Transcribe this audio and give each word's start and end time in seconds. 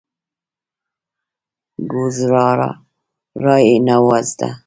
ګوزارا 1.91 3.55
یې 3.67 3.75
نه 3.87 3.95
وه 4.05 4.19
زده. 4.29 4.49